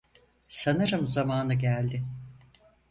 [0.47, 2.03] Sanırım zamanı geldi.